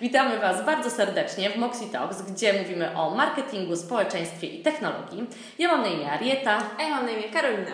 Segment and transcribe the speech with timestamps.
[0.00, 5.26] Witamy Was bardzo serdecznie w Moxie Talks, gdzie mówimy o marketingu, społeczeństwie i technologii.
[5.58, 6.58] Ja mam na imię Arieta.
[6.78, 7.72] A ja mam na imię Karolina.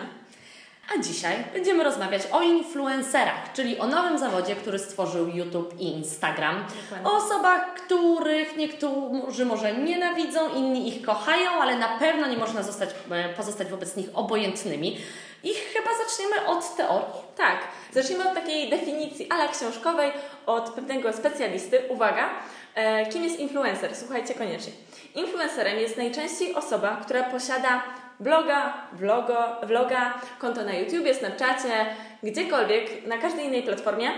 [0.95, 6.65] A dzisiaj będziemy rozmawiać o influencerach, czyli o nowym zawodzie, który stworzył YouTube i Instagram.
[6.83, 7.11] Dokładnie.
[7.11, 12.89] O osobach, których niektórzy może nienawidzą, inni ich kochają, ale na pewno nie można zostać,
[13.11, 14.97] e, pozostać wobec nich obojętnymi.
[15.43, 17.07] I chyba zaczniemy od teorii.
[17.37, 17.57] Tak,
[17.93, 20.11] zacznijmy od takiej definicji ala książkowej
[20.45, 21.81] od pewnego specjalisty.
[21.89, 22.29] Uwaga,
[22.75, 23.95] e, kim jest influencer?
[23.95, 24.73] Słuchajcie koniecznie.
[25.15, 27.83] Influencerem jest najczęściej osoba, która posiada
[28.19, 31.85] bloga, vlogo, vloga, konto na YouTubie, Snapchacie,
[32.23, 34.09] gdziekolwiek, na każdej innej platformie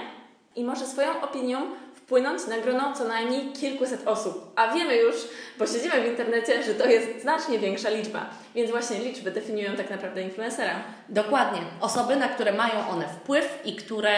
[0.55, 1.61] i może swoją opinią
[2.09, 4.51] wpłynąć na grono co najmniej kilkuset osób.
[4.55, 5.15] A wiemy już,
[5.59, 8.25] bo siedzimy w internecie, że to jest znacznie większa liczba.
[8.55, 10.75] Więc właśnie liczby definiują tak naprawdę influencera.
[11.09, 11.59] Dokładnie.
[11.81, 14.17] Osoby, na które mają one wpływ i które,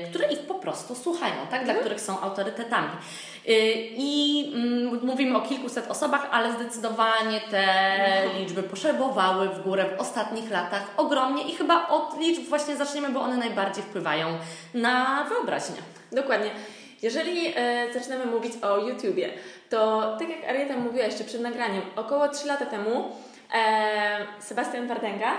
[0.00, 1.64] yy, które ich po prostu słuchają, tak?
[1.64, 2.90] Dla których są autorytetami.
[3.44, 3.54] Yy,
[3.96, 7.64] I mm, mówimy o kilkuset osobach, ale zdecydowanie te
[8.38, 13.20] liczby poszerbowały w górę w ostatnich latach ogromnie i chyba od liczb właśnie zaczniemy, bo
[13.20, 14.38] one najbardziej wpływają
[14.74, 15.82] na wyobraźnię.
[16.12, 16.50] Dokładnie.
[17.02, 19.28] Jeżeli e, zaczynamy mówić o YouTubie,
[19.70, 23.10] to tak jak Arieta mówiła jeszcze przed nagraniem, około 3 lata temu
[23.54, 25.32] e, Sebastian Wardęga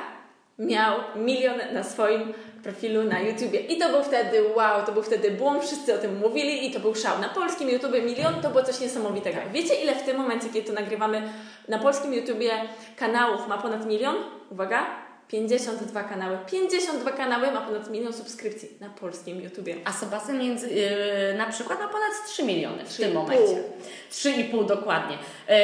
[0.60, 3.60] miał milion na swoim profilu na YouTubie.
[3.60, 6.80] I to był wtedy wow, to był wtedy boom, wszyscy o tym mówili i to
[6.80, 7.20] był szał.
[7.20, 9.38] Na polskim YouTubie milion to było coś niesamowitego.
[9.54, 11.22] Wiecie ile w tym momencie, kiedy to nagrywamy,
[11.68, 12.52] na polskim YouTubie
[12.96, 14.16] kanałów ma ponad milion?
[14.50, 16.38] Uwaga, 52 kanały.
[16.52, 19.76] 52 kanały ma ponad milion subskrypcji na polskim YouTubie.
[19.86, 23.22] A Sebastian między, yy, na przykład ma ponad 3 miliony w Trzy tym i pół.
[23.22, 23.64] momencie.
[24.12, 25.18] 3,5 dokładnie.
[25.50, 25.56] Yy,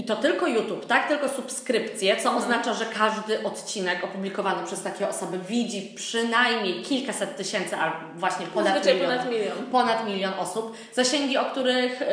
[0.00, 1.08] I to tylko YouTube, tak?
[1.08, 2.36] Tylko subskrypcje, co Mhm.
[2.36, 8.86] oznacza, że każdy odcinek opublikowany przez takie osoby widzi przynajmniej kilkaset tysięcy, a właśnie ponad
[8.86, 9.08] milion.
[9.08, 9.66] ponad milion.
[9.72, 10.76] Ponad milion osób.
[10.92, 12.06] Zasięgi, o których yy,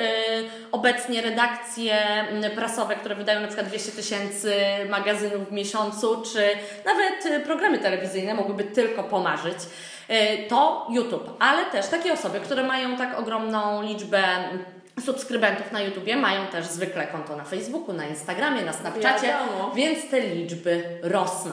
[0.72, 4.54] obecnie redakcje mm, prasowe, które wydają na przykład 200 tysięcy
[4.90, 6.50] magazynów w miesiącu, czy
[6.86, 9.58] nawet y, programy telewizyjne mogłyby tylko pomarzyć,
[10.10, 10.14] y,
[10.50, 11.30] to YouTube.
[11.40, 14.24] Ale też takie osoby, które mają tak ogromną liczbę
[15.06, 19.72] subskrybentów na YouTubie, mają też zwykle konto na Facebooku, na Instagramie, na Snapchacie, Wiadomo.
[19.76, 21.52] więc te liczby rosną.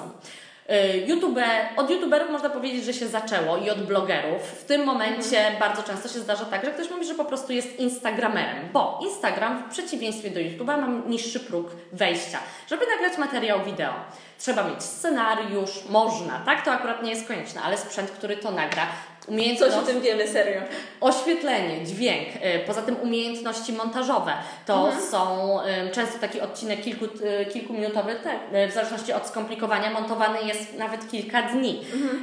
[0.71, 1.39] Y, YouTube,
[1.77, 4.43] od youtuberów można powiedzieć, że się zaczęło i od blogerów.
[4.43, 7.79] W tym momencie bardzo często się zdarza tak, że ktoś mówi, że po prostu jest
[7.79, 12.39] Instagramerem, bo Instagram w przeciwieństwie do YouTube'a ma niższy próg wejścia.
[12.71, 13.95] Żeby nagrać materiał wideo,
[14.39, 16.65] trzeba mieć scenariusz, można, tak?
[16.65, 18.87] To akurat nie jest konieczne, ale sprzęt, który to nagra,
[19.29, 19.75] umiejętność...
[19.75, 20.61] Coś o tym wiemy, serio.
[21.01, 24.33] Oświetlenie, dźwięk, y, poza tym umiejętności montażowe.
[24.67, 29.91] To są y, często taki odcinek kilku, y, kilkuminutowy, tak, y, w zależności od skomplikowania,
[29.91, 31.81] montowany jest nawet kilka dni.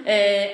[0.08, 0.12] Y,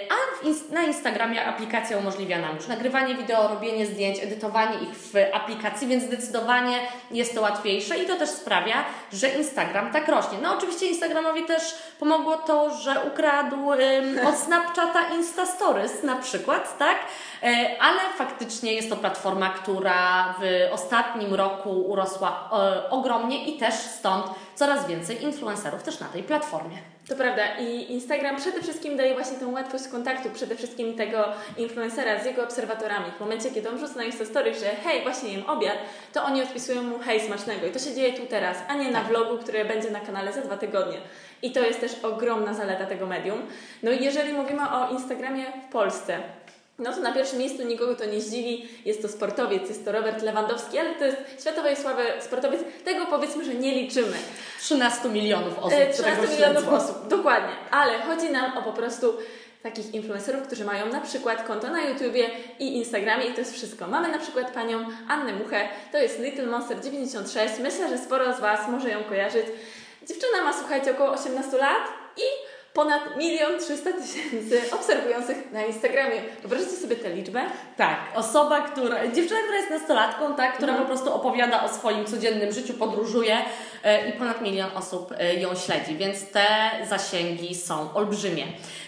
[0.10, 5.14] A w na Instagramie aplikacja umożliwia nam już nagrywanie wideo, robienie zdjęć, edytowanie ich w
[5.34, 6.80] aplikacji, więc zdecydowanie
[7.12, 10.38] jest to łatwiejsze i to też sprawia, że Instagram tak rośnie.
[10.42, 16.37] No oczywiście Instagramowi też pomogło to, że ukradł ym, od Snapchata Insta Stories na przykład,
[16.80, 16.98] tak?
[17.44, 23.74] E, ale faktycznie jest to platforma, która w ostatnim roku urosła e, ogromnie i też
[23.74, 24.26] stąd
[24.58, 26.78] coraz więcej influencerów też na tej platformie.
[27.08, 31.26] To prawda i Instagram przede wszystkim daje właśnie tę łatwość kontaktu, przede wszystkim tego
[31.58, 33.12] influencera z jego obserwatorami.
[33.18, 35.78] W momencie, kiedy on wrzuca na Instastory, że hej, właśnie jem obiad,
[36.14, 37.68] to oni odpisują mu hej, smacznego.
[37.68, 40.42] I to się dzieje tu teraz, a nie na vlogu, który będzie na kanale za
[40.42, 40.98] dwa tygodnie.
[41.42, 43.42] I to jest też ogromna zaleta tego medium.
[43.84, 46.20] No i jeżeli mówimy o Instagramie w Polsce,
[46.80, 48.70] no to na pierwszym miejscu nikogo to nie zdziwi.
[48.86, 52.62] Jest to sportowiec, jest to Robert Lewandowski, ale to jest światowej sławy sportowiec.
[52.86, 54.18] Tego powiedzmy, że nie liczymy.
[54.68, 55.74] 13 milionów osób.
[55.74, 57.54] E, które 13 go milionów osób, dokładnie.
[57.72, 59.14] Ale chodzi nam o po prostu
[59.64, 62.30] takich influencerów, którzy mają na przykład konto na YouTubie
[62.60, 63.88] i Instagramie i to jest wszystko.
[63.88, 67.54] Mamy na przykład panią Annę Muchę, to jest Little Monster 96.
[67.60, 69.46] Myślę, że sporo z Was może ją kojarzyć.
[70.08, 71.82] Dziewczyna ma, słuchajcie, około 18 lat
[72.78, 76.22] ponad milion trzysta tysięcy obserwujących na Instagramie.
[76.42, 77.42] Wyobraźcie sobie tę liczbę.
[77.78, 82.52] Tak, osoba, która, dziewczyna, która jest nastolatką, tak, która po prostu opowiada o swoim codziennym
[82.52, 83.38] życiu, podróżuje
[83.84, 86.46] e, i ponad milion osób e, ją śledzi, więc te
[86.90, 88.44] zasięgi są olbrzymie.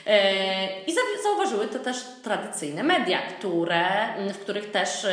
[0.08, 3.86] E, I za- zauważyły to też tradycyjne media, które,
[4.34, 5.08] w których też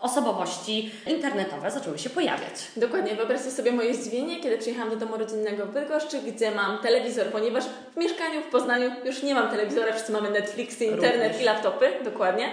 [0.00, 2.54] osobowości internetowe zaczęły się pojawiać.
[2.76, 7.26] Dokładnie, wyobraźcie sobie moje zdziwienie, kiedy przyjechałam do domu rodzinnego w Bydgoszczy, gdzie mam telewizor,
[7.26, 7.64] ponieważ
[7.94, 11.42] w mieszkaniu w Poznaniu już nie mam telewizora, wszyscy mamy Netflixy, internet Również.
[11.42, 12.48] i laptopy, dokładnie.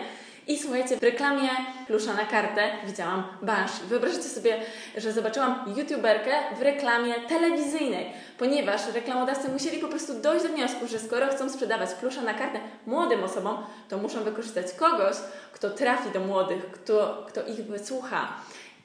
[0.48, 1.50] I słuchajcie, w reklamie
[1.88, 3.84] plusza na kartę widziałam Banshee.
[3.88, 4.58] Wyobraźcie sobie,
[4.98, 11.00] że zobaczyłam youtuberkę w reklamie telewizyjnej, ponieważ reklamodawcy musieli po prostu dojść do wniosku, że
[11.00, 13.58] skoro chcą sprzedawać plusza na kartę młodym osobom,
[13.90, 15.16] to muszą wykorzystać kogoś,
[15.54, 18.28] kto trafi do młodych, kto, kto ich wysłucha.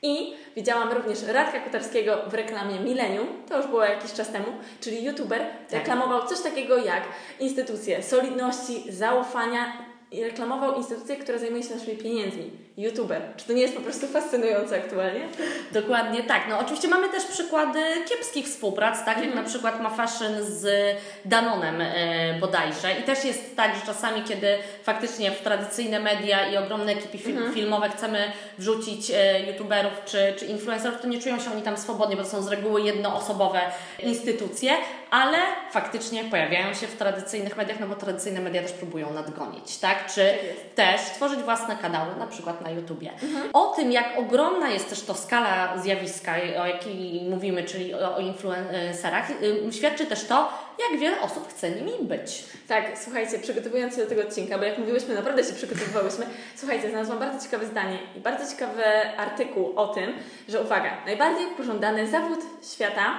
[0.05, 4.47] I widziałam również Radka Kotarskiego w reklamie Millennium, to już było jakiś czas temu,
[4.81, 5.79] czyli youtuber Tak.
[5.79, 7.03] reklamował coś takiego jak
[7.41, 12.51] instytucje solidności, zaufania reklamował instytucję, która zajmuje się naszymi pieniędzmi.
[12.77, 13.23] YouTuber.
[13.37, 15.29] Czy to nie jest po prostu fascynujące aktualnie?
[15.73, 16.43] Dokładnie tak.
[16.49, 21.81] No oczywiście mamy też przykłady kiepskich współprac, tak jak na przykład ma Fashion z Danonem
[21.81, 22.93] e, bodajże.
[23.01, 27.33] I też jest tak, że czasami, kiedy faktycznie w tradycyjne media i ogromne ekipy fil-
[27.37, 27.55] Mhm.
[27.55, 32.17] filmowe chcemy wrzucić e, youtuberów czy, czy influencerów, to nie czują się oni tam swobodnie,
[32.17, 33.61] bo to są z reguły jednoosobowe
[34.03, 34.73] instytucje,
[35.11, 35.39] ale
[35.71, 40.13] faktycznie pojawiają się w tradycyjnych mediach, no bo tradycyjne media też próbują nadgonić, tak?
[40.15, 43.11] Czy Tak też tworzyć własne kanały, na przykład na YouTubie.
[43.53, 48.21] O tym, jak ogromna jest też to skala zjawiska, o jakiej mówimy, czyli o, o
[48.21, 49.29] influencerach,
[49.71, 50.53] świadczy też to,
[50.91, 52.45] jak wiele osób chce nimi być.
[52.69, 56.27] Tak, słuchajcie, przygotowując się do tego odcinka, bo jak mówiłyśmy, naprawdę się przygotowywałyśmy,
[56.57, 58.85] słuchajcie, znalazłam bardzo ciekawe zdanie i bardzo ciekawy
[59.17, 60.13] artykuł o tym,
[60.49, 62.41] że uwaga, najbardziej pożądany zawód
[62.75, 63.15] świata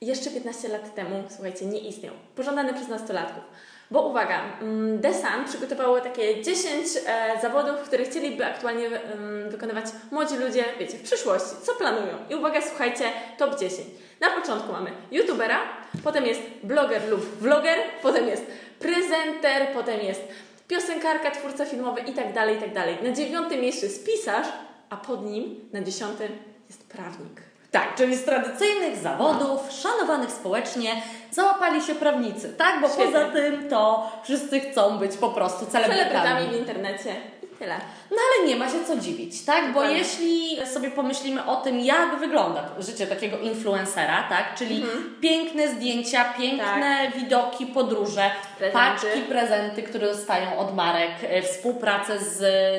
[0.00, 2.14] jeszcze 15 lat temu, słuchajcie, nie istniał.
[2.36, 3.44] Pożądany przez nastolatków.
[3.90, 9.84] Bo uwaga, mm, The Sun przygotowało takie 10 e, zawodów, które chcieliby aktualnie em, wykonywać
[10.10, 11.56] młodzi ludzie, wiecie, w przyszłości.
[11.62, 12.14] Co planują?
[12.30, 13.04] I uwaga, słuchajcie,
[13.38, 13.88] top 10.
[14.20, 15.58] Na początku mamy youtubera,
[16.04, 18.46] potem jest bloger lub vloger, potem jest
[18.78, 20.22] prezenter, potem jest
[20.68, 22.98] piosenkarka, twórca filmowy i tak dalej, i tak dalej.
[23.02, 24.46] Na dziewiątym miejscu jest pisarz,
[24.90, 26.28] a pod nim na dziesiątym
[26.68, 27.53] jest prawnik.
[27.74, 32.80] Tak, czyli z tradycyjnych zawodów, szanowanych społecznie, załapali się prawnicy, tak?
[32.80, 33.06] Bo Świetnie.
[33.06, 36.10] poza tym to wszyscy chcą być po prostu celebrytami.
[36.10, 37.16] Celebrytami w internecie
[37.58, 37.74] tyle.
[38.10, 39.62] No ale nie ma się co dziwić, tak?
[39.66, 39.98] Bo Dokładnie.
[39.98, 44.54] jeśli sobie pomyślimy o tym, jak wygląda życie takiego influencera, tak?
[44.58, 45.14] Czyli Mhm.
[45.20, 48.78] piękne zdjęcia, piękne widoki, podróże, Prezenty.
[48.78, 52.36] paczki, prezenty, które dostają od marek, e, współpracę z,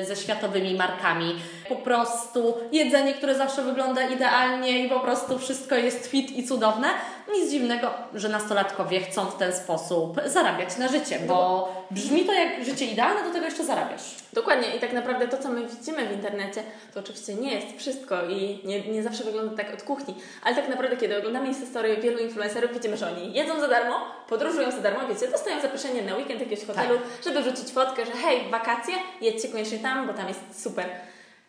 [0.08, 1.34] ze światowymi markami,
[1.68, 6.88] po prostu jedzenie, które zawsze wygląda idealnie i po prostu wszystko jest fit i cudowne.
[7.32, 12.64] Nic dziwnego, że nastolatkowie chcą w ten sposób zarabiać na życie, bo brzmi to jak
[12.64, 14.02] życie idealne, do tego jeszcze zarabiasz.
[14.36, 16.62] Dokładnie i tak naprawdę to, co my widzimy w internecie,
[16.94, 20.68] to oczywiście nie jest wszystko i nie, nie zawsze wygląda tak od kuchni, ale tak
[20.68, 25.08] naprawdę, kiedy oglądamy historię wielu influencerów, widzimy, że oni jedzą za darmo, podróżują za darmo,
[25.08, 29.78] wiecie, dostają zaproszenie na weekend jakiegoś hotelu, żeby rzucić fotkę, że hej, wakacje, jedźcie koniecznie
[29.78, 30.86] tam, bo tam jest super.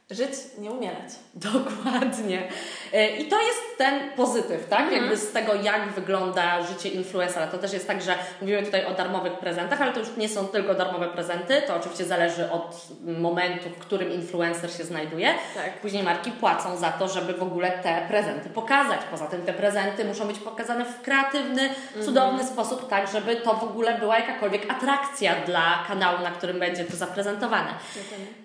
[0.10, 1.10] Żyć, nie umierać.
[1.34, 2.50] Dokładnie.
[2.94, 4.80] E, I to jest ten pozytyw, tak?
[4.80, 5.02] Mhm.
[5.02, 7.48] Jakby z tego, jak wygląda życie influencera.
[7.48, 10.48] To też jest tak, że mówimy tutaj o darmowych prezentach, ale to już nie są
[10.48, 11.62] tylko darmowe prezenty.
[11.68, 12.88] To oczywiście zależy od
[13.20, 15.34] momentu, w którym influencer się znajduje.
[15.56, 15.74] Tak.
[15.82, 19.00] Później marki płacą za to, żeby w ogóle te prezenty pokazać.
[19.12, 22.06] Poza tym te prezenty muszą być pokazane w kreatywny, Mhm.
[22.06, 26.84] cudowny sposób, tak, żeby to w ogóle była jakakolwiek atrakcja dla kanału, na którym będzie
[26.84, 27.70] to zaprezentowane.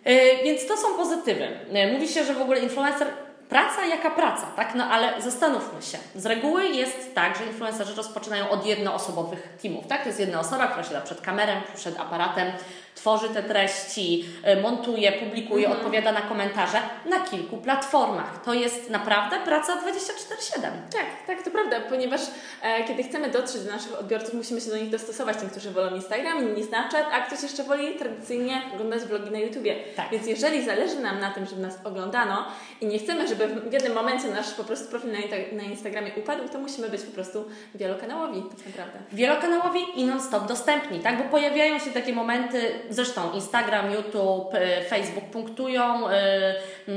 [0.04, 1.48] E, Więc to są pozytywy.
[1.72, 3.08] E, Mówi się, że w ogóle influencer
[3.52, 4.74] praca jaka praca, tak?
[4.74, 5.98] No ale zastanówmy się.
[6.14, 10.02] Z reguły jest tak, że influencerzy rozpoczynają od jednoosobowych teamów, tak?
[10.02, 12.52] To jest jedna osoba, która siada przed kamerem, przed aparatem,
[12.94, 16.78] tworzy te treści, e, montuje, publikuje, odpowiada na komentarze
[17.10, 18.42] na kilku platformach.
[18.44, 20.60] To jest naprawdę praca 24/7.
[20.92, 22.20] Tak, tak, to prawda, ponieważ
[22.62, 25.42] e, kiedy chcemy dotrzeć do naszych odbiorców, musimy się do nich dostosować.
[25.42, 29.76] Niektórzy wolą Instagram, inni Snapchat, a ktoś jeszcze woli tradycyjnie oglądać vlogi na YouTubie.
[29.96, 30.10] Tak.
[30.10, 32.46] Więc jeżeli zależy nam na tym, żeby nas oglądano
[32.80, 35.10] i nie chcemy, żeby w jednym momencie nasz po prostu profil
[35.52, 37.44] na Instagramie upadł, to musimy być po prostu
[37.74, 38.98] wielokanałowi, tak naprawdę.
[39.12, 41.18] Wielokanałowi i non-stop dostępni, tak?
[41.18, 46.10] Bo pojawiają się takie momenty, zresztą Instagram, YouTube, y, Facebook punktują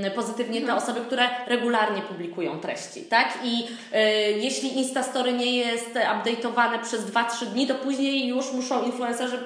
[0.06, 3.28] y, pozytywnie te osoby, które regularnie publikują treści, tak?
[3.44, 3.98] I y,
[4.32, 9.40] jeśli Instastory nie jest update'owane przez 2-3 dni, to później już muszą influencerzy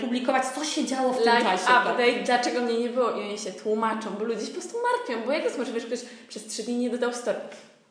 [0.00, 1.66] publikować, co się działo w tym Like, czasie.
[1.66, 1.82] tak?
[1.86, 5.26] update, dlaczego mnie nie było i oni się tłumaczą, bo ludzie się po prostu martwią,
[5.26, 7.38] bo jak jest możliwe, że ktoś przez trzy dni nie dodał story?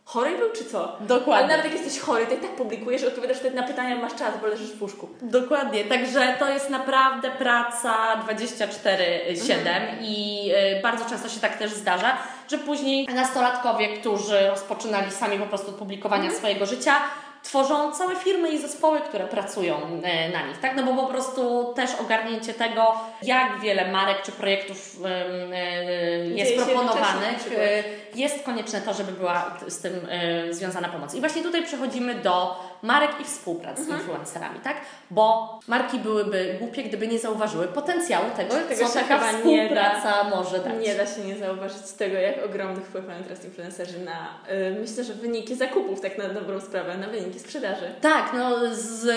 [0.09, 0.97] Chory był czy co?
[0.99, 1.35] Dokładnie.
[1.35, 4.33] Ale nawet jak jesteś chory, to i tak publikujesz, odpowiadasz wtedy na pytania, masz czas,
[4.41, 5.09] bo leżysz w łóżku.
[5.21, 7.95] Dokładnie, także to jest naprawdę praca
[8.27, 12.17] 24-7 i y, bardzo często się tak też zdarza,
[12.51, 16.95] że później nastolatkowie, którzy rozpoczynali sami po prostu od publikowania swojego życia,
[17.43, 20.75] tworzą całe firmy i zespoły, które pracują e, na nich, tak?
[20.75, 22.93] No bo po prostu też ogarnięcie tego,
[23.23, 27.83] jak wiele marek czy projektów e, jest proponowanych, e,
[28.15, 30.07] jest konieczne to, żeby była z tym
[30.49, 31.13] związana pomoc.
[31.13, 33.97] I właśnie tutaj przechodzimy do marek i współprac mhm.
[33.97, 34.77] z influencerami, tak?
[35.11, 40.59] Bo marki byłyby głupie, gdyby nie zauważyły potencjału tego, tego co taka współpraca da, może
[40.59, 40.73] dać.
[40.87, 45.03] Nie da się nie zauważyć tego, jak ogromny wpływ mają teraz influencerzy na, yy, myślę,
[45.03, 47.93] że wyniki zakupów, tak na dobrą sprawę, na wyniki sprzedaży.
[48.01, 49.07] Tak, no z,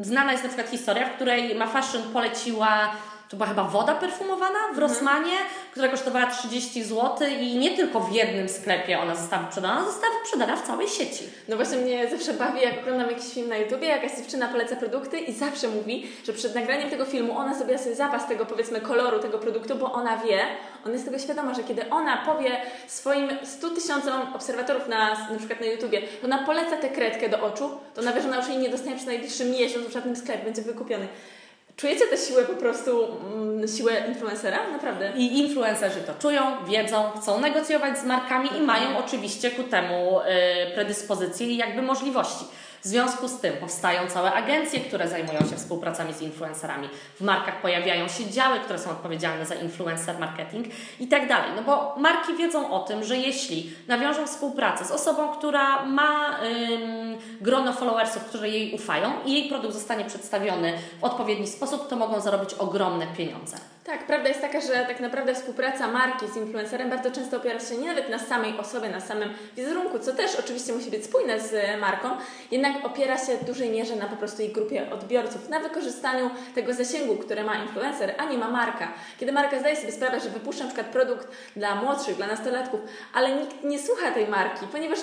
[0.00, 2.92] znana jest na przykład historia, w której Ma Fashion poleciła
[3.28, 5.50] to była chyba woda perfumowana w Rossmanie, mhm.
[5.70, 10.56] która kosztowała 30 zł i nie tylko w jednym sklepie ona została wyprzedana, została wyprzedana
[10.56, 11.24] w całej sieci.
[11.48, 15.18] No właśnie mnie zawsze bawi, jak oglądam jakiś film na YouTubie, jakaś dziewczyna poleca produkty
[15.18, 19.18] i zawsze mówi, że przed nagraniem tego filmu ona zrobiła sobie zapas tego powiedzmy koloru
[19.18, 20.40] tego produktu, bo ona wie,
[20.84, 25.60] ona jest tego świadoma, że kiedy ona powie swoim 100 tysiącom obserwatorów na, na przykład
[25.60, 28.58] na YouTubie, ona poleca tę kredkę do oczu, to ona wie, że ona już jej
[28.58, 31.08] nie dostanie przez najbliższy miesiąc w żadnym sklepie, będzie wykupiony.
[31.76, 34.70] Czujecie tę siłę po prostu, mm, siłę influencera?
[34.72, 35.12] Naprawdę.
[35.16, 40.24] I influencerzy to czują, wiedzą, chcą negocjować z markami i mają oczywiście ku temu y,
[40.74, 42.44] predyspozycje i jakby możliwości.
[42.86, 46.88] W związku z tym powstają całe agencje, które zajmują się współpracami z influencerami.
[47.20, 50.66] W markach pojawiają się działy, które są odpowiedzialne za influencer marketing
[51.00, 51.50] i tak dalej.
[51.56, 57.18] No bo marki wiedzą o tym, że jeśli nawiążą współpracę z osobą, która ma ym,
[57.40, 62.20] grono followersów, którzy jej ufają i jej produkt zostanie przedstawiony w odpowiedni sposób, to mogą
[62.20, 63.56] zarobić ogromne pieniądze.
[63.86, 67.76] Tak, prawda jest taka, że tak naprawdę współpraca marki z influencerem bardzo często opiera się
[67.76, 71.80] nie nawet na samej osobie, na samym wizerunku, co też oczywiście musi być spójne z
[71.80, 72.08] marką,
[72.50, 76.74] jednak opiera się w dużej mierze na po prostu jej grupie odbiorców, na wykorzystaniu tego
[76.74, 78.88] zasięgu, które ma influencer, a nie ma marka.
[79.20, 82.80] Kiedy marka zdaje sobie sprawę, że wypuszcza na przykład produkt dla młodszych, dla nastolatków,
[83.14, 84.98] ale nikt nie słucha tej marki, ponieważ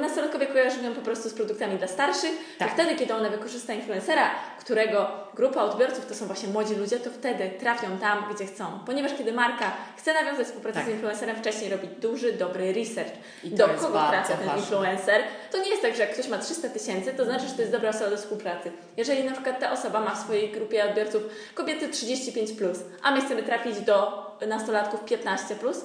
[0.00, 2.68] nastolatkowie kojarzą ją po prostu z produktami dla starszych, tak.
[2.68, 4.30] to wtedy, kiedy ona wykorzysta influencera,
[4.60, 8.64] którego grupa odbiorców to są właśnie młodzi ludzie, to wtedy trafią tam, gdzie chcą.
[8.86, 10.88] Ponieważ kiedy marka chce nawiązać współpracę tak.
[10.88, 13.12] z influencerem, wcześniej robi duży, dobry research.
[13.44, 15.22] I do kogo trafia ten influencer?
[15.52, 17.72] To nie jest tak, że jak ktoś ma 300 tysięcy, to znaczy, że to jest
[17.72, 18.72] dobra osoba do współpracy.
[18.96, 21.22] Jeżeli na przykład ta osoba ma w swojej grupie odbiorców
[21.54, 25.80] kobiety 35+, plus, a my chcemy trafić do nastolatków 15+, plus,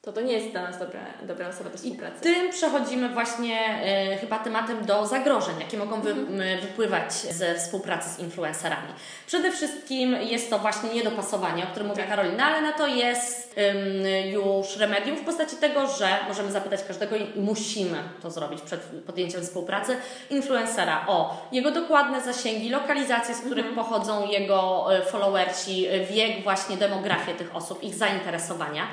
[0.00, 2.16] to to nie jest dla nas dobra, dobra osoba do współpracy.
[2.18, 3.82] I tym przechodzimy właśnie
[4.14, 6.60] y, chyba tematem do zagrożeń, jakie mogą wy, mhm.
[6.60, 8.88] wypływać ze współpracy z influencerami.
[9.26, 12.08] Przede wszystkim jest to właśnie niedopasowanie, o którym mówi tak.
[12.08, 13.48] Karolina, ale na to jest
[14.32, 19.42] już remedium w postaci tego, że możemy zapytać każdego i musimy to zrobić przed podjęciem
[19.42, 19.96] współpracy
[20.30, 23.86] influencera o jego dokładne zasięgi, lokalizacje, z których mhm.
[23.86, 28.86] pochodzą jego e, followersi, wiek, właśnie demografię tych osób, ich zainteresowania.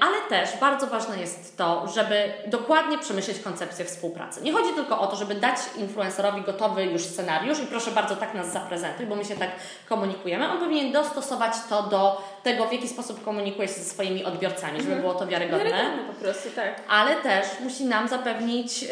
[0.00, 4.42] Ale też bardzo ważne jest to, żeby dokładnie przemyśleć koncepcję współpracy.
[4.42, 8.34] Nie chodzi tylko o to, żeby dać influencerowi gotowy już scenariusz i proszę bardzo tak
[8.34, 9.50] nas zaprezentuj, bo my się tak
[9.88, 10.50] komunikujemy.
[10.50, 14.92] On powinien dostosować to do tego, w jaki sposób komunikuje się ze swoimi odbiorcami, żeby
[14.92, 15.00] mhm.
[15.00, 15.70] było to wiarygodne.
[15.70, 16.82] Wiarygodne po prostu, tak.
[16.88, 18.88] Ale też musi nam zapewnić yy,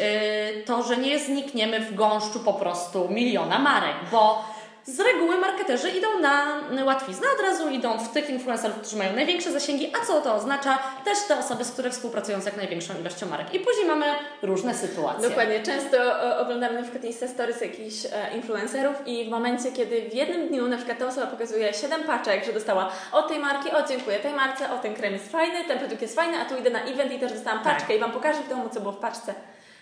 [0.65, 4.56] to, że nie znikniemy w gąszczu po prostu miliona marek, bo
[4.87, 9.51] z reguły marketerzy idą na łatwiznę, od razu idą w tych influencerów, którzy mają największe
[9.51, 10.79] zasięgi, a co to oznacza?
[11.05, 13.53] Też te osoby, z które współpracują z jak największą ilością marek.
[13.53, 14.05] I później mamy
[14.41, 15.29] różne sytuacje.
[15.29, 15.63] Dokładnie.
[15.63, 20.13] Często e, oglądamy na przykład Insta Stories jakichś e, influencerów i w momencie, kiedy w
[20.13, 23.87] jednym dniu na przykład ta osoba pokazuje 7 paczek, że dostała od tej marki, o
[23.87, 26.69] dziękuję tej marce, o ten krem jest fajny, ten produkt jest fajny, a tu idę
[26.69, 27.73] na event i też dostałam tak.
[27.73, 27.97] paczkę tak.
[27.97, 29.33] i Wam pokażę w domu, co było w paczce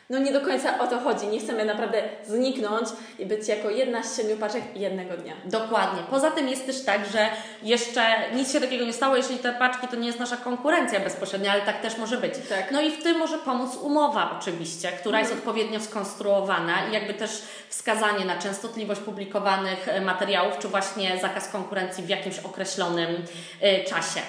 [0.09, 1.27] no nie do końca o to chodzi.
[1.27, 5.33] Nie chcemy naprawdę zniknąć i być jako jedna z siedmiu paczek jednego dnia.
[5.45, 6.01] Dokładnie.
[6.09, 7.29] Poza tym jest też tak, że
[7.63, 8.01] jeszcze
[8.33, 11.61] nic się takiego nie stało, jeśli te paczki to nie jest nasza konkurencja bezpośrednia, ale
[11.61, 12.33] tak też może być.
[12.49, 12.71] Tak.
[12.71, 15.49] No i w tym może pomóc umowa oczywiście, która jest mhm.
[15.49, 22.03] odpowiednio skonstruowana i jakby też wskazanie na częstotliwość publikowanych e, materiałów, czy właśnie zakaz konkurencji
[22.03, 23.25] w jakimś określonym
[23.61, 24.21] e, czasie.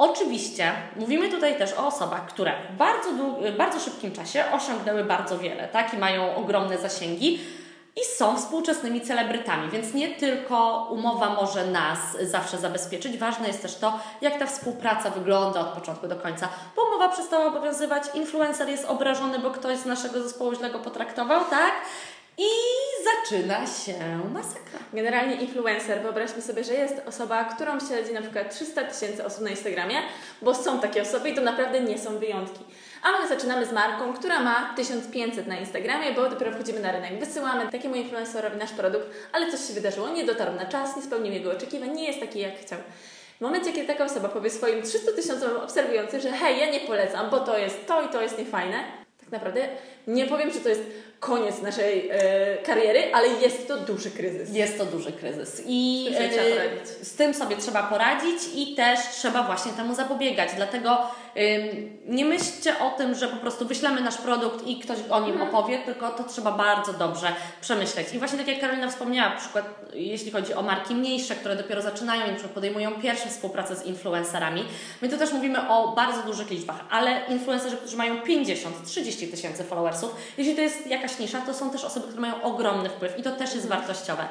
[0.00, 3.10] Oczywiście mówimy tutaj też o osobach, które w bardzo,
[3.58, 5.94] bardzo szybkim czasie osiągnęły bardzo wiele, tak?
[5.94, 7.40] I mają ogromne zasięgi
[7.96, 13.74] i są współczesnymi celebrytami, więc nie tylko umowa może nas zawsze zabezpieczyć, ważne jest też
[13.74, 16.48] to, jak ta współpraca wygląda od początku do końca.
[16.76, 21.44] Bo umowa przestała obowiązywać, influencer jest obrażony, bo ktoś z naszego zespołu źle go potraktował,
[21.50, 21.72] tak?
[22.40, 22.50] I
[23.04, 23.94] zaczyna się
[24.32, 24.78] masakra.
[24.92, 29.50] Generalnie influencer, wyobraźmy sobie, że jest osoba, którą śledzi na przykład 300 tysięcy osób na
[29.50, 29.96] Instagramie,
[30.42, 32.64] bo są takie osoby i to naprawdę nie są wyjątki.
[33.02, 37.20] A my zaczynamy z marką, która ma 1500 na Instagramie, bo dopiero wchodzimy na rynek.
[37.20, 41.32] Wysyłamy takiemu influencerowi nasz produkt, ale coś się wydarzyło, nie dotarł na czas, nie spełnił
[41.32, 42.78] jego oczekiwań, nie jest taki jak chciał.
[43.38, 47.30] W momencie, kiedy taka osoba powie swoim 300 tysiącom obserwującym, że hej, ja nie polecam,
[47.30, 48.84] bo to jest to i to jest niefajne,
[49.20, 49.68] tak naprawdę
[50.06, 50.82] nie powiem, że to jest
[51.20, 54.54] koniec naszej e, kariery, ale jest to duży kryzys.
[54.54, 57.08] Jest to duży kryzys i z tym, sobie trzeba poradzić.
[57.08, 60.50] z tym sobie trzeba poradzić i też trzeba właśnie temu zapobiegać.
[60.56, 65.20] Dlatego ym, nie myślcie o tym, że po prostu wyślemy nasz produkt i ktoś o
[65.20, 68.14] nim opowie, tylko to trzeba bardzo dobrze przemyśleć.
[68.14, 72.22] I właśnie tak jak Karolina wspomniała, przykład jeśli chodzi o marki mniejsze, które dopiero zaczynają
[72.26, 74.64] i podejmują pierwsze współpracę z influencerami,
[75.02, 80.34] my tu też mówimy o bardzo dużych liczbach, ale influencerzy, którzy mają 50-30 tysięcy followersów,
[80.38, 83.30] jeśli to jest jakaś nisza, to są też osoby, które mają ogromny wpływ i to
[83.30, 84.28] też jest wartościowe.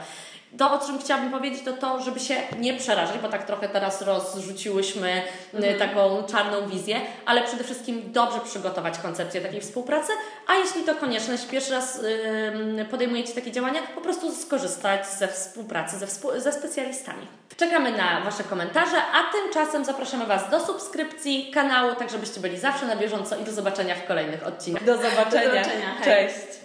[0.57, 4.01] To, o czym chciałabym powiedzieć, to to, żeby się nie przerażać, bo tak trochę teraz
[4.01, 5.21] rozrzuciłyśmy
[5.53, 10.11] y, taką czarną wizję, ale przede wszystkim dobrze przygotować koncepcję takiej współpracy,
[10.47, 15.27] a jeśli to konieczne, jeśli pierwszy raz y, podejmujecie takie działania, po prostu skorzystać ze
[15.27, 16.07] współpracy ze,
[16.41, 17.27] ze specjalistami.
[17.57, 22.85] Czekamy na Wasze komentarze, a tymczasem zapraszamy Was do subskrypcji kanału, tak żebyście byli zawsze
[22.85, 24.83] na bieżąco i do zobaczenia w kolejnych odcinkach.
[24.83, 25.25] Do zobaczenia.
[25.25, 25.95] Do zobaczenia.
[26.03, 26.58] Cześć.